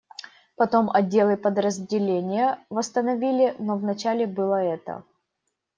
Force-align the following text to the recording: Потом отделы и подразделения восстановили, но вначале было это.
Потом 0.55 0.89
отделы 0.89 1.33
и 1.33 1.35
подразделения 1.35 2.57
восстановили, 2.71 3.55
но 3.59 3.77
вначале 3.77 4.25
было 4.25 4.55
это. 4.55 5.03